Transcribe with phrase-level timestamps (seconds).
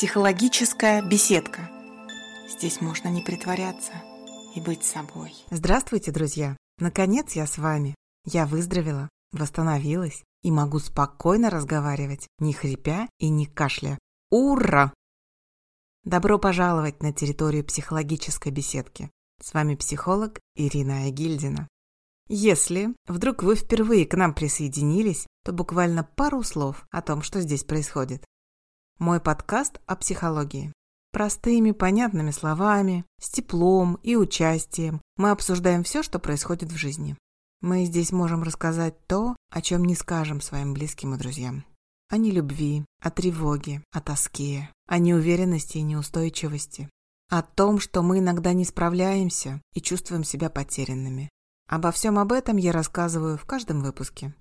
[0.00, 1.70] Психологическая беседка.
[2.48, 3.92] Здесь можно не притворяться
[4.54, 5.34] и быть собой.
[5.50, 6.56] Здравствуйте, друзья!
[6.78, 7.94] Наконец я с вами.
[8.24, 13.98] Я выздоровела, восстановилась и могу спокойно разговаривать, не хрипя и не кашля.
[14.30, 14.94] Ура!
[16.04, 19.10] Добро пожаловать на территорию психологической беседки.
[19.42, 21.68] С вами психолог Ирина Агильдина.
[22.26, 27.64] Если вдруг вы впервые к нам присоединились, то буквально пару слов о том, что здесь
[27.64, 28.24] происходит.
[29.00, 30.74] Мой подкаст о психологии.
[31.10, 37.16] Простыми, понятными словами, с теплом и участием мы обсуждаем все, что происходит в жизни.
[37.62, 41.64] Мы здесь можем рассказать то, о чем не скажем своим близким и друзьям.
[42.10, 46.90] О нелюбви, о тревоге, о тоске, о неуверенности и неустойчивости.
[47.30, 51.30] О том, что мы иногда не справляемся и чувствуем себя потерянными.
[51.70, 54.34] Обо всем об этом я рассказываю в каждом выпуске.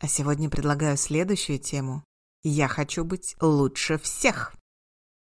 [0.00, 2.02] А сегодня предлагаю следующую тему
[2.42, 4.54] я хочу быть лучше всех.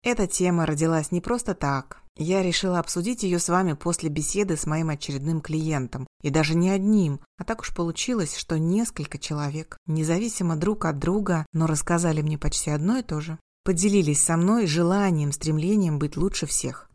[0.02, 2.02] Эта тема родилась не просто так.
[2.16, 6.06] Я решила обсудить ее с вами после беседы с моим очередным клиентом.
[6.22, 7.20] И даже не одним.
[7.36, 12.70] А так уж получилось, что несколько человек, независимо друг от друга, но рассказали мне почти
[12.70, 16.90] одно и то же, поделились со мной желанием, стремлением быть лучше всех.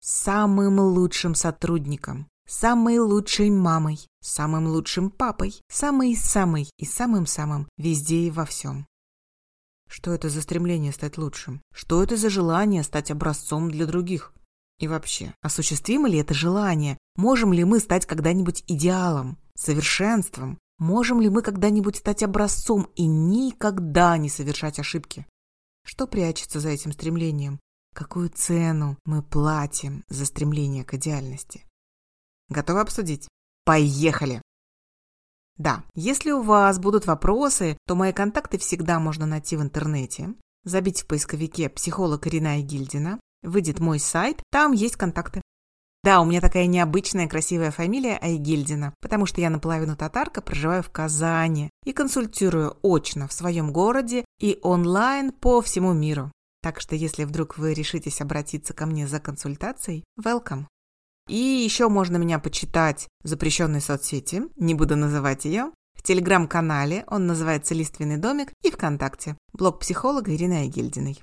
[0.00, 8.46] Самым лучшим сотрудником, самой лучшей мамой, самым лучшим папой, самой-самой и самым-самым везде и во
[8.46, 8.86] всем.
[9.96, 11.62] Что это за стремление стать лучшим?
[11.72, 14.34] Что это за желание стать образцом для других?
[14.78, 16.98] И вообще, осуществимо ли это желание?
[17.16, 20.58] Можем ли мы стать когда-нибудь идеалом, совершенством?
[20.78, 25.26] Можем ли мы когда-нибудь стать образцом и никогда не совершать ошибки?
[25.82, 27.58] Что прячется за этим стремлением?
[27.94, 31.64] Какую цену мы платим за стремление к идеальности?
[32.50, 33.28] Готовы обсудить?
[33.64, 34.42] Поехали!
[35.58, 40.34] Да, если у вас будут вопросы, то мои контакты всегда можно найти в интернете.
[40.64, 45.40] Забить в поисковике «Психолог Ирина Гильдина», выйдет мой сайт, там есть контакты.
[46.06, 50.90] Да, у меня такая необычная красивая фамилия Айгильдина, потому что я наполовину татарка, проживаю в
[50.90, 56.30] Казани и консультирую очно в своем городе и онлайн по всему миру.
[56.62, 60.66] Так что если вдруг вы решитесь обратиться ко мне за консультацией, welcome.
[61.28, 67.26] И еще можно меня почитать в запрещенной соцсети, не буду называть ее, в телеграм-канале, он
[67.26, 71.20] называется «Лиственный домик» и ВКонтакте, блог психолога Ирины Айгельдиной.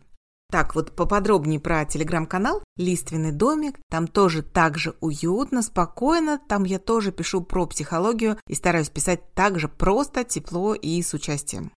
[0.53, 3.80] Так, вот поподробнее про телеграм-канал «Лиственный домик».
[3.90, 6.40] Там тоже так же уютно, спокойно.
[6.47, 11.14] Там я тоже пишу про психологию и стараюсь писать так же просто, тепло и с
[11.16, 11.72] участием.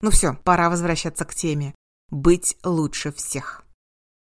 [0.00, 1.72] Ну все, пора возвращаться к теме.
[2.10, 3.64] Быть лучше всех.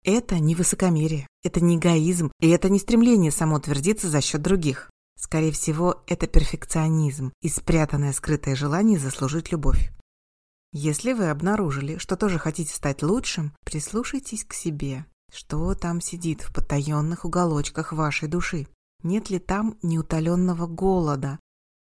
[0.03, 4.89] Это не высокомерие, это не эгоизм, и это не стремление самоутвердиться за счет других.
[5.17, 9.93] Скорее всего, это перфекционизм и спрятанное скрытое желание заслужить любовь.
[10.73, 15.05] Если вы обнаружили, что тоже хотите стать лучшим, прислушайтесь к себе.
[15.31, 18.67] Что там сидит в потаенных уголочках вашей души?
[19.03, 21.39] Нет ли там неутоленного голода?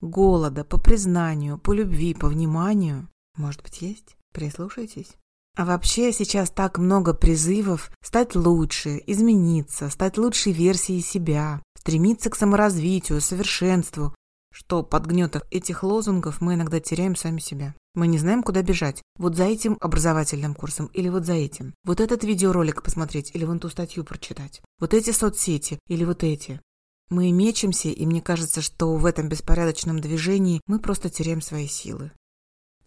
[0.02, 3.08] Голода по признанию, по любви, по вниманию?
[3.38, 4.18] Может быть, есть?
[4.34, 5.16] Прислушайтесь.
[5.56, 12.36] А вообще сейчас так много призывов стать лучше, измениться, стать лучшей версией себя, стремиться к
[12.36, 14.16] саморазвитию, совершенству,
[14.54, 17.76] что под гнетом этих лозунгов мы иногда теряем сами себя.
[17.94, 19.02] Мы не знаем, куда бежать.
[19.18, 21.74] Вот за этим образовательным курсом или вот за этим.
[21.84, 24.62] Вот этот видеоролик посмотреть или вон ту статью прочитать.
[24.80, 26.62] Вот эти соцсети или вот эти.
[27.10, 32.12] Мы мечемся, и мне кажется, что в этом беспорядочном движении мы просто теряем свои силы.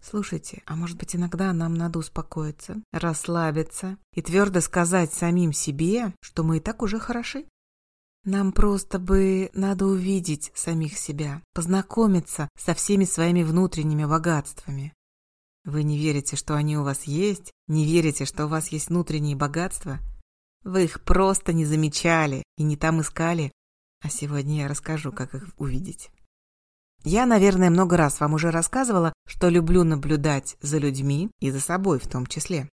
[0.04, 6.42] Слушайте, а может быть иногда нам надо успокоиться, расслабиться и твердо сказать самим себе, что
[6.42, 7.46] мы и так уже хороши?
[8.24, 14.92] Нам просто бы надо увидеть самих себя, познакомиться со всеми своими внутренними богатствами.
[15.64, 17.50] Вы не верите, что они у вас есть?
[17.66, 20.00] Не верите, что у вас есть внутренние богатства?
[20.64, 23.52] Вы их просто не замечали и не там искали.
[24.02, 26.10] А сегодня я расскажу, как их увидеть.
[27.04, 31.98] Я, наверное, много раз вам уже рассказывала, что люблю наблюдать за людьми и за собой
[31.98, 32.68] в том числе.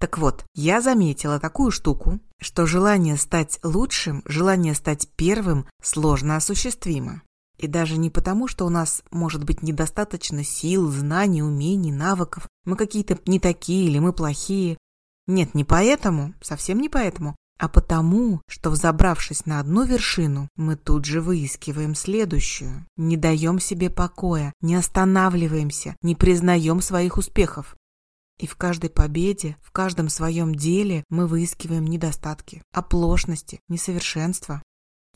[0.00, 7.20] Так вот, я заметила такую штуку, что желание стать лучшим, желание стать первым сложно осуществимо.
[7.58, 12.76] И даже не потому, что у нас может быть недостаточно сил, знаний, умений, навыков, мы
[12.76, 14.78] какие-то не такие или мы плохие.
[15.26, 21.04] Нет, не поэтому, совсем не поэтому, а потому, что взобравшись на одну вершину, мы тут
[21.04, 27.76] же выискиваем следующую, не даем себе покоя, не останавливаемся, не признаем своих успехов.
[28.38, 34.62] И в каждой победе, в каждом своем деле мы выискиваем недостатки, оплошности, несовершенства.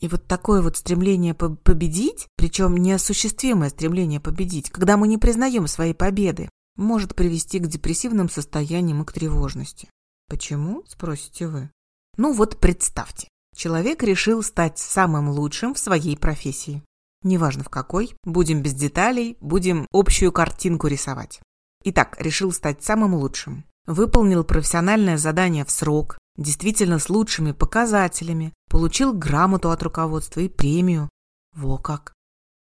[0.01, 5.93] И вот такое вот стремление победить, причем неосуществимое стремление победить, когда мы не признаем своей
[5.93, 9.87] победы, может привести к депрессивным состояниям и к тревожности.
[10.27, 11.69] Почему, спросите вы?
[12.15, 16.83] Ну вот представьте, человек решил стать самым лучшим в своей профессии.
[17.23, 21.41] Неважно в какой, будем без деталей, будем общую картинку рисовать.
[21.83, 23.65] Итак, решил стать самым лучшим.
[23.87, 31.09] Выполнил профессиональное задание в срок, действительно с лучшими показателями, получил грамоту от руководства и премию.
[31.55, 32.13] Во как!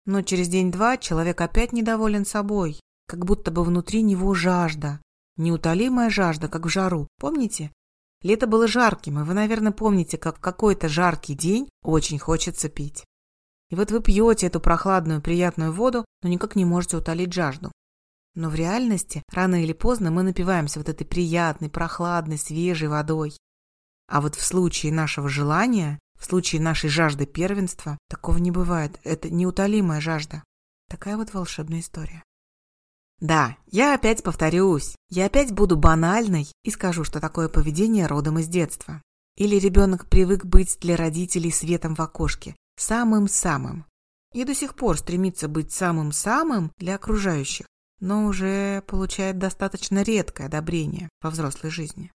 [0.06, 5.00] Но через день-два человек опять недоволен собой, как будто бы внутри него жажда.
[5.38, 7.07] Неутолимая жажда, как в жару.
[7.19, 7.72] Помните?
[8.24, 13.04] Лето было жарким, и вы, наверное, помните, как в какой-то жаркий день очень хочется пить.
[13.70, 17.72] И вот вы пьете эту прохладную приятную воду, но никак не можете утолить жажду.
[18.36, 23.38] Но в реальности, рано или поздно, мы напиваемся вот этой приятной, прохладной, свежей водой.
[24.08, 29.00] А вот в случае нашего желания, в случае нашей жажды первенства, такого не бывает.
[29.04, 30.44] Это неутолимая жажда.
[30.90, 32.24] Такая вот волшебная история.
[33.24, 34.98] Да, я опять повторюсь.
[35.10, 39.02] Я опять буду банальной и скажу, что такое поведение родом из детства.
[39.38, 43.86] Или ребенок привык быть для родителей светом в окошке, самым-самым.
[44.34, 47.66] И до сих пор стремится быть самым-самым для окружающих,
[48.02, 52.12] но уже получает достаточно редкое одобрение во взрослой жизни.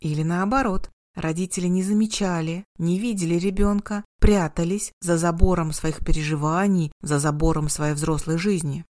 [0.00, 7.70] Или наоборот, родители не замечали, не видели ребенка, прятались за забором своих переживаний, за забором
[7.70, 8.84] своей взрослой жизни.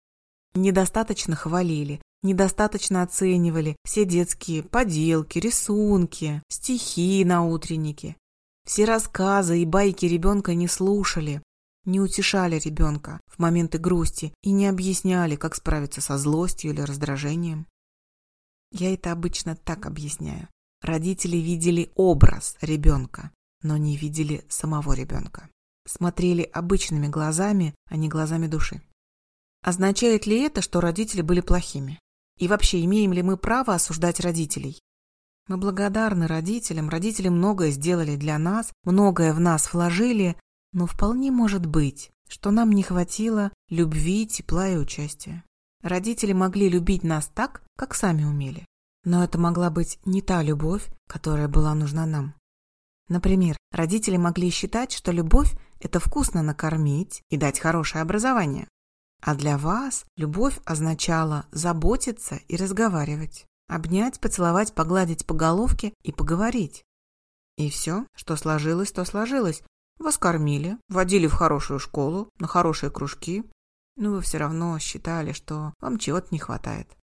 [0.55, 8.17] Недостаточно хвалили, недостаточно оценивали все детские поделки, рисунки, стихи на утреннике.
[8.67, 11.43] Все рассказы и байки ребенка не слушали,
[11.85, 17.67] не утешали ребенка в моменты грусти и не объясняли, как справиться со злостью или раздражением.
[18.71, 20.49] Я это обычно так объясняю.
[20.83, 25.49] Родители видели образ ребенка, но не видели самого ребенка.
[25.87, 28.83] Смотрели обычными глазами, а не глазами души.
[29.69, 32.01] Означает ли это, что родители были плохими?
[32.39, 34.81] И вообще, имеем ли мы право осуждать родителей?
[35.47, 40.41] Мы благодарны родителям, родители многое сделали для нас, многое в нас вложили,
[40.73, 45.45] но вполне может быть, что нам не хватило любви, тепла и участия.
[45.83, 48.65] Родители могли любить нас так, как сами умели.
[49.05, 52.33] Но это могла быть не та любовь, которая была нужна нам.
[53.11, 58.67] Например, родители могли считать, что любовь– это вкусно накормить и дать хорошее образование.
[59.21, 63.47] А для вас любовь означала заботиться и разговаривать.
[63.69, 66.85] Обнять, поцеловать, погладить по головке и поговорить.
[67.57, 69.63] И все, что сложилось, то сложилось.
[69.99, 73.45] Вас кормили, водили в хорошую школу, на хорошие кружки.
[73.97, 76.97] Но вы все равно считали, что вам чего-то не хватает.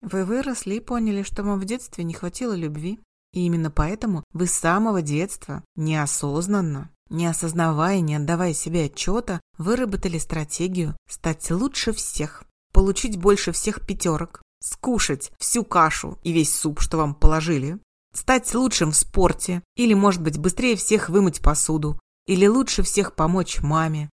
[0.00, 2.98] Вы выросли и поняли, что вам в детстве не хватило любви.
[3.32, 10.18] И именно поэтому вы с самого детства неосознанно, не осознавая, не отдавая себе отчета, выработали
[10.18, 16.96] стратегию стать лучше всех, получить больше всех пятерок, скушать всю кашу и весь суп, что
[16.96, 17.78] вам положили,
[18.12, 23.60] стать лучшим в спорте или, может быть, быстрее всех вымыть посуду, или лучше всех помочь
[23.60, 24.10] маме,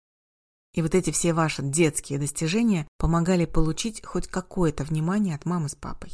[0.77, 5.75] и вот эти все ваши детские достижения помогали получить хоть какое-то внимание от мамы с
[5.75, 6.11] папой.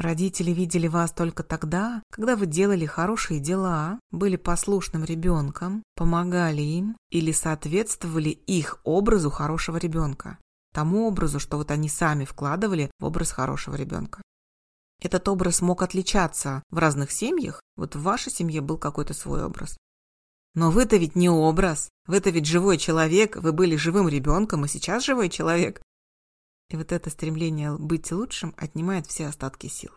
[0.00, 6.96] Родители видели вас только тогда, когда вы делали хорошие дела, были послушным ребенком, помогали им
[7.10, 10.38] или соответствовали их образу хорошего ребенка,
[10.72, 14.22] тому образу, что вот они сами вкладывали в образ хорошего ребенка.
[15.02, 19.76] Этот образ мог отличаться в разных семьях, вот в вашей семье был какой-то свой образ,
[20.54, 21.90] но вы-то ведь не образ.
[22.06, 25.80] Вы-то ведь живой человек, вы были живым ребенком, и сейчас живой человек.
[26.70, 29.92] И вот это стремление быть лучшим отнимает все остатки сил.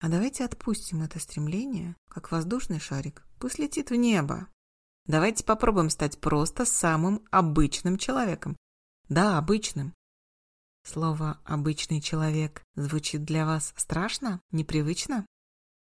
[0.00, 4.48] А давайте отпустим это стремление, как воздушный шарик, пусть летит в небо.
[5.06, 8.56] Давайте попробуем стать просто самым обычным человеком.
[9.08, 9.94] Да, обычным.
[10.84, 15.26] Слово «обычный человек» звучит для вас страшно, непривычно?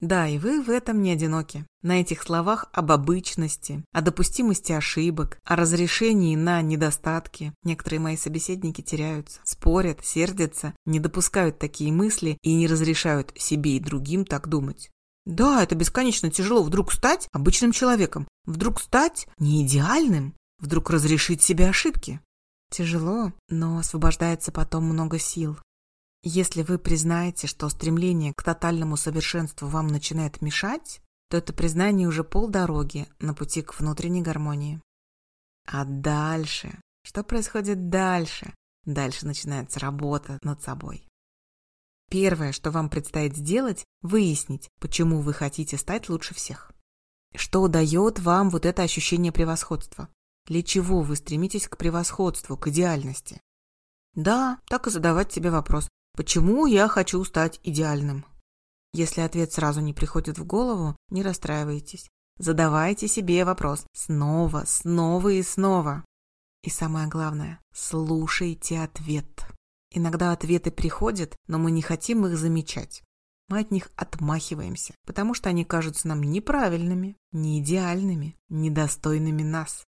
[0.00, 1.66] Да, и вы в этом не одиноки.
[1.82, 7.52] На этих словах об обычности, о допустимости ошибок, о разрешении на недостатки.
[7.64, 13.80] Некоторые мои собеседники теряются, спорят, сердятся, не допускают такие мысли и не разрешают себе и
[13.80, 14.88] другим так думать.
[15.26, 21.68] Да, это бесконечно тяжело вдруг стать обычным человеком, вдруг стать не идеальным, вдруг разрешить себе
[21.68, 22.20] ошибки.
[22.70, 25.58] Тяжело, но освобождается потом много сил.
[26.22, 32.25] Если вы признаете, что стремление к тотальному совершенству вам начинает мешать, то это признание уже
[32.25, 34.80] полдороги на пути к внутренней гармонии.
[35.66, 36.80] А дальше?
[37.04, 38.54] Что происходит дальше?
[38.84, 41.06] Дальше начинается работа над собой.
[42.10, 46.72] Первое, что вам предстоит сделать, выяснить, почему вы хотите стать лучше всех.
[47.34, 50.08] Что дает вам вот это ощущение превосходства?
[50.46, 53.42] Для чего вы стремитесь к превосходству, к идеальности?
[54.14, 55.87] Да, так и задавать себе вопрос,
[56.18, 58.25] Почему я хочу стать идеальным?
[58.92, 62.10] Если ответ сразу не приходит в голову, не расстраивайтесь.
[62.38, 66.04] Задавайте себе вопрос снова, снова и снова.
[66.64, 69.46] И самое главное, слушайте ответ.
[69.92, 73.04] Иногда ответы приходят, но мы не хотим их замечать.
[73.48, 79.84] Мы от них отмахиваемся, потому что они кажутся нам неправильными, неидеальными, недостойными нас.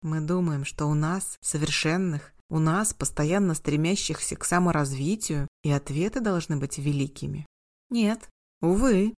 [0.00, 6.58] Мы думаем, что у нас, совершенных, у нас, постоянно стремящихся к саморазвитию, и ответы должны
[6.58, 7.46] быть великими.
[7.88, 8.28] Нет,
[8.60, 9.14] увы.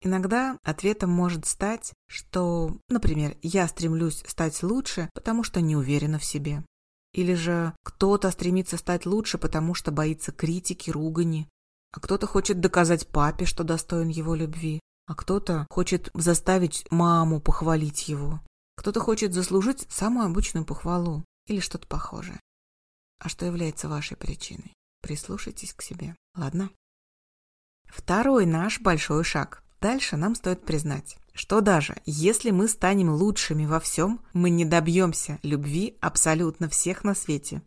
[0.00, 6.24] Иногда ответом может стать, что, например, я стремлюсь стать лучше, потому что не уверена в
[6.24, 6.64] себе.
[7.12, 11.50] Или же кто-то стремится стать лучше, потому что боится критики, ругани.
[11.92, 14.80] А кто-то хочет доказать папе, что достоин его любви.
[15.06, 18.40] А кто-то хочет заставить маму похвалить его.
[18.76, 22.40] Кто-то хочет заслужить самую обычную похвалу или что-то похожее.
[23.22, 24.74] А что является вашей причиной?
[25.00, 26.70] Прислушайтесь к себе, ладно?
[27.86, 29.62] Второй наш большой шаг.
[29.80, 35.38] Дальше нам стоит признать, что даже если мы станем лучшими во всем, мы не добьемся
[35.44, 37.62] любви абсолютно всех на свете.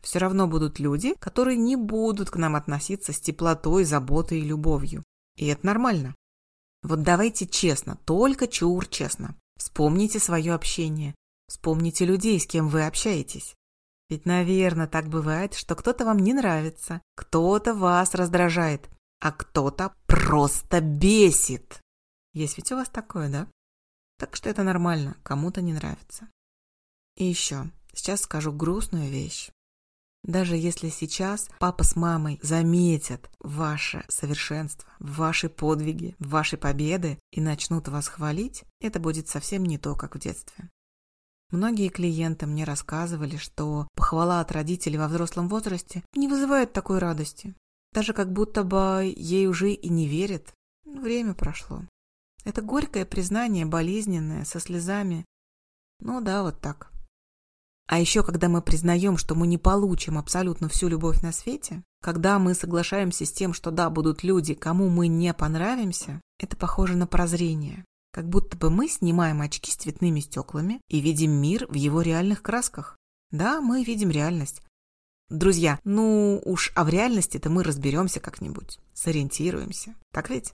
[0.00, 5.04] Все равно будут люди, которые не будут к нам относиться с теплотой, заботой и любовью.
[5.36, 6.16] И это нормально.
[6.82, 9.36] Вот давайте честно, только чур честно.
[9.58, 11.14] Вспомните свое общение.
[11.46, 13.54] Вспомните людей, с кем вы общаетесь.
[14.08, 18.88] Ведь, наверное, так бывает, что кто-то вам не нравится, кто-то вас раздражает,
[19.20, 21.80] а кто-то просто бесит.
[22.32, 23.48] Есть ведь у вас такое, да?
[24.18, 26.28] Так что это нормально, кому-то не нравится.
[27.16, 29.50] И еще, сейчас скажу грустную вещь.
[30.24, 37.88] Даже если сейчас папа с мамой заметят ваше совершенство, ваши подвиги, ваши победы и начнут
[37.88, 40.70] вас хвалить, это будет совсем не то, как в детстве.
[41.50, 47.54] Многие клиенты мне рассказывали, что похвала от родителей во взрослом возрасте не вызывает такой радости.
[47.92, 50.52] Даже как будто бы ей уже и не верят.
[50.84, 51.82] Время прошло.
[52.44, 55.24] Это горькое признание, болезненное, со слезами.
[56.00, 56.92] Ну да, вот так.
[57.86, 62.38] А еще, когда мы признаем, что мы не получим абсолютно всю любовь на свете, когда
[62.38, 67.06] мы соглашаемся с тем, что да, будут люди, кому мы не понравимся, это похоже на
[67.06, 67.86] прозрение.
[68.18, 72.42] Как будто бы мы снимаем очки с цветными стеклами и видим мир в его реальных
[72.42, 72.96] красках.
[73.30, 74.60] Да, мы видим реальность.
[75.28, 79.94] Друзья, ну уж, а в реальности-то мы разберемся как-нибудь, сориентируемся.
[80.12, 80.52] Так ведь?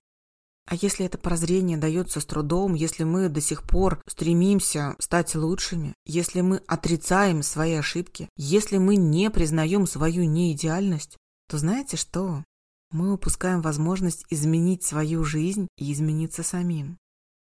[0.66, 5.94] А если это прозрение дается с трудом, если мы до сих пор стремимся стать лучшими,
[6.04, 11.16] если мы отрицаем свои ошибки, если мы не признаем свою неидеальность,
[11.48, 12.44] то знаете что?
[12.90, 16.98] Мы упускаем возможность изменить свою жизнь и измениться самим.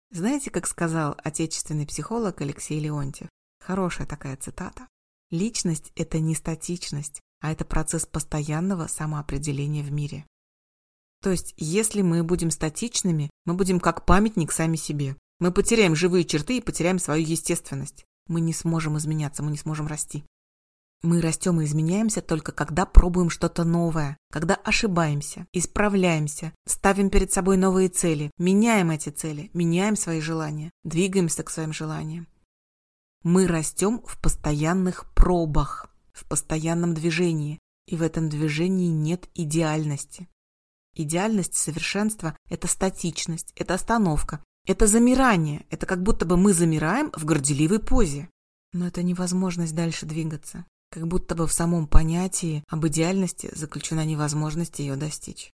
[0.10, 3.30] Знаете, как сказал отечественный психолог Алексей Леонтьев?
[3.60, 4.88] Хорошая такая цитата.
[5.32, 10.26] Личность– это не статичность, а это процесс постоянного самоопределения в мире.
[11.22, 15.18] То есть, если мы будем статичными, мы будем как памятник сами себе.
[15.40, 18.06] Мы потеряем живые черты и потеряем свою естественность.
[18.28, 20.24] Мы не сможем изменяться, мы не сможем расти.
[21.04, 27.58] Мы растем и изменяемся только когда пробуем что-то новое, когда ошибаемся, исправляемся, ставим перед собой
[27.58, 32.28] новые цели, меняем эти цели, меняем свои желания, двигаемся к своим желаниям.
[33.24, 40.28] Мы растем в постоянных пробах, в постоянном движении, и в этом движении нет идеальности.
[40.96, 47.24] Идеальность совершенства– это статичность, это остановка, это замирание, это как будто бы мы замираем в
[47.24, 48.30] горделивой позе.
[48.74, 50.66] Но это невозможность дальше двигаться.
[50.90, 55.52] Как будто бы в самом понятии об идеальности заключена невозможность ее достичь.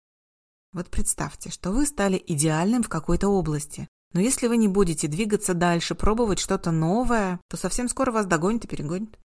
[0.73, 5.55] Вот представьте, что вы стали идеальным в какой-то области, но если вы не будете двигаться
[5.55, 9.19] дальше, пробовать что-то новое, то совсем скоро вас догонит и перегонит.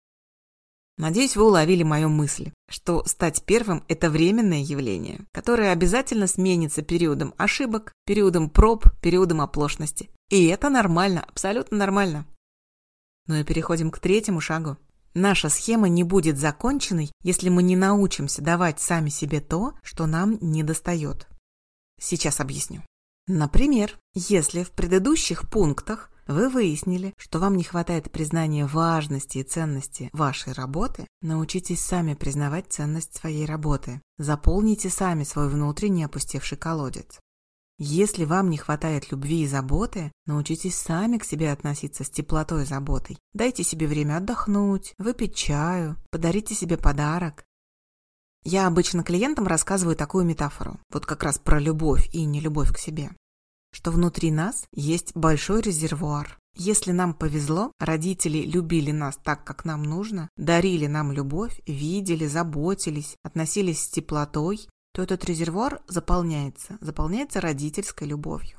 [0.97, 7.33] Надеюсь, вы уловили мою мысль, что стать первым– это временное явление, которое обязательно сменится периодом
[7.37, 10.09] ошибок, периодом проб, периодом оплошности.
[10.29, 12.27] И это нормально, абсолютно нормально.
[13.27, 14.77] Ну и переходим к третьему шагу.
[15.13, 20.37] Наша схема не будет законченной, если мы не научимся давать сами себе то, что нам
[20.39, 21.27] не достает.
[21.99, 22.81] Сейчас объясню.
[23.27, 30.09] Например, если в предыдущих пунктах вы выяснили, что вам не хватает признания важности и ценности
[30.13, 34.01] вашей работы, научитесь сами признавать ценность своей работы.
[34.17, 37.19] Заполните сами свой внутренний опустевший колодец.
[37.83, 42.65] Если вам не хватает любви и заботы, научитесь сами к себе относиться с теплотой и
[42.67, 43.17] заботой.
[43.33, 47.43] Дайте себе время отдохнуть, выпить чаю, подарите себе подарок.
[48.43, 53.09] Я обычно клиентам рассказываю такую метафору, вот как раз про любовь и нелюбовь к себе
[53.73, 56.37] что внутри нас есть большой резервуар.
[56.55, 63.15] Если нам повезло, родители любили нас так, как нам нужно, дарили нам любовь, видели, заботились,
[63.23, 68.57] относились с теплотой, то этот резервуар заполняется, заполняется родительской любовью.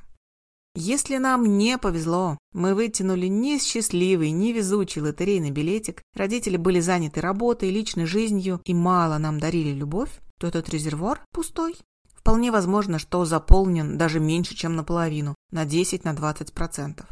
[0.74, 7.20] Если нам не повезло, мы вытянули ни счастливый, ни везучий лотерейный билетик, родители были заняты
[7.20, 11.76] работой, личной жизнью и мало нам дарили любовь, то этот резервуар пустой.
[12.14, 17.04] Вполне возможно, что заполнен даже меньше, чем наполовину, на 10-20%.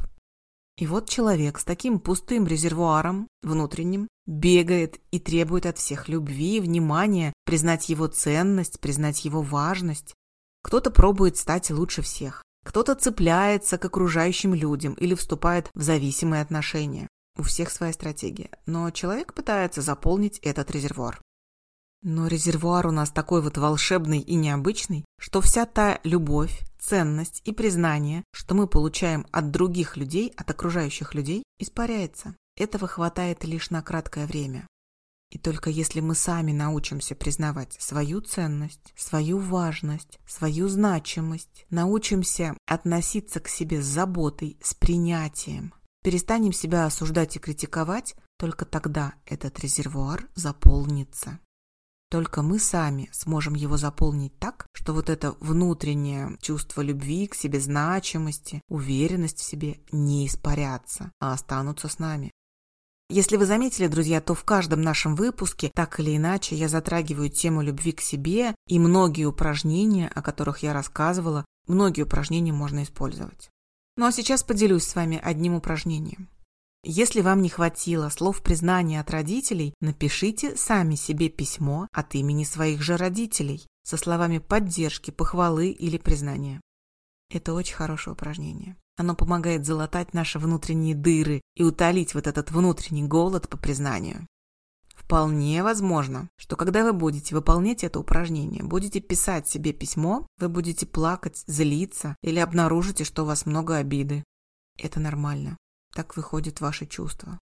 [0.77, 7.33] И вот человек с таким пустым резервуаром внутренним бегает и требует от всех любви, внимания,
[7.45, 10.15] признать его ценность, признать его важность.
[10.62, 17.09] Кто-то пробует стать лучше всех, кто-то цепляется к окружающим людям или вступает в зависимые отношения.
[17.39, 21.21] У всех своя стратегия, но человек пытается заполнить этот резервуар.
[22.02, 27.52] Но резервуар у нас такой вот волшебный и необычный, что вся та любовь, ценность и
[27.52, 32.35] признание, что мы получаем от других людей, от окружающих людей, испаряется.
[32.57, 34.66] Этого хватает лишь на краткое время.
[35.30, 43.40] И только если мы сами научимся признавать свою ценность, свою важность, свою значимость, научимся относиться
[43.40, 50.28] к себе с заботой, с принятием, перестанем себя осуждать и критиковать, только тогда этот резервуар
[50.35, 51.38] заполнится.
[52.11, 57.61] Только мы сами сможем его заполнить так, что вот это внутреннее чувство любви к себе,
[57.61, 62.33] значимости, уверенность в себе не испарятся, а останутся с нами.
[63.09, 67.62] Если вы заметили, друзья, то в каждом нашем выпуске так или иначе я затрагиваю тему
[67.62, 73.50] любви к себе, и многие упражнения, о которых я рассказывала, многие упражнения можно использовать.
[73.97, 76.29] Ну а сейчас поделюсь с вами одним упражнением.
[76.83, 82.81] Если вам не хватило слов признания от родителей, напишите сами себе письмо от имени своих
[82.81, 86.61] же родителей со словами поддержки, похвалы или признания.
[87.31, 88.77] Это очень хорошее упражнение.
[88.97, 94.27] Оно помогает залатать наши внутренние дыры и утолить вот этот внутренний голод по признанию.
[94.95, 100.87] Вполне возможно, что когда вы будете выполнять это упражнение, будете писать себе письмо, вы будете
[100.87, 104.25] плакать, злиться или обнаружите, что у вас много обиды.
[104.79, 105.59] Это нормально.
[105.95, 107.39] Так выходят ваши чувства.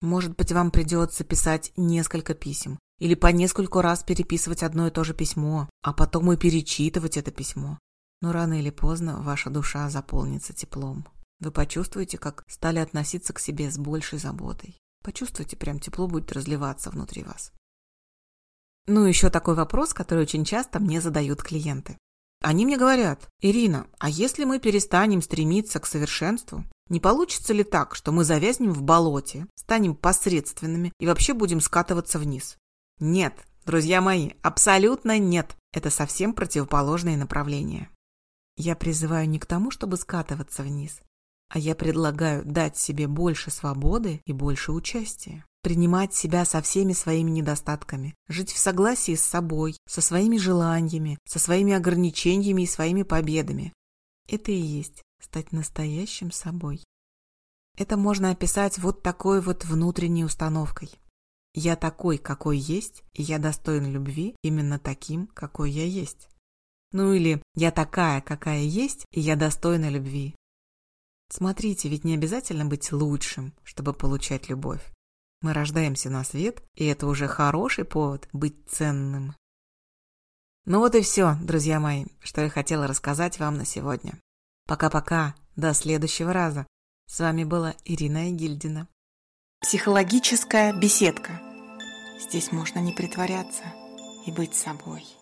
[0.00, 5.04] Может быть, вам придется писать несколько писем или по нескольку раз переписывать одно и то
[5.04, 7.78] же письмо, а потом и перечитывать это письмо.
[8.22, 11.06] Но рано или поздно ваша душа заполнится теплом.
[11.40, 14.78] Вы почувствуете, как стали относиться к себе с большей заботой.
[15.04, 17.52] Почувствуйте, прям тепло будет разливаться внутри вас.
[18.86, 21.98] Ну, еще такой вопрос, который очень часто мне задают клиенты.
[22.40, 27.96] Они мне говорят, Ирина, а если мы перестанем стремиться к совершенству, не получится ли так,
[27.96, 32.56] что мы завязнем в болоте, станем посредственными и вообще будем скатываться вниз?
[33.00, 35.56] Нет, друзья мои, абсолютно нет.
[35.72, 37.90] Это совсем противоположные направления.
[38.56, 41.00] Я призываю не к тому, чтобы скатываться вниз,
[41.48, 45.44] а я предлагаю дать себе больше свободы и больше участия.
[45.62, 51.40] Принимать себя со всеми своими недостатками, жить в согласии с собой, со своими желаниями, со
[51.40, 53.72] своими ограничениями и своими победами.
[54.28, 56.82] Это и есть стать настоящим собой.
[57.76, 60.90] Это можно описать вот такой вот внутренней установкой.
[61.54, 66.28] Я такой, какой есть, и я достоин любви именно таким, какой я есть.
[66.92, 70.34] Ну или «я такая, какая есть, и я достойна любви».
[71.28, 74.82] Смотрите, ведь не обязательно быть лучшим, чтобы получать любовь.
[75.42, 79.34] Мы рождаемся на свет, и это уже хороший повод быть ценным.
[80.64, 84.18] Ну вот и все, друзья мои, что я хотела рассказать вам на сегодня.
[84.66, 86.66] Пока-пока, до следующего раза.
[87.08, 88.88] С вами была Ирина Игильдина.
[89.60, 91.40] Психологическая беседка.
[92.20, 93.62] Здесь можно не притворяться
[94.26, 95.06] и быть собой.